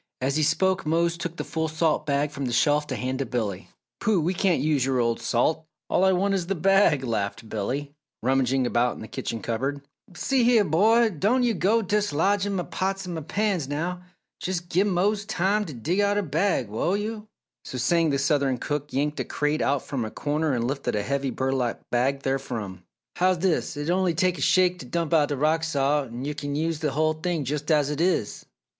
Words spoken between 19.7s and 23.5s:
from a corner and lifted a heavy burlap bag therefrom. "How's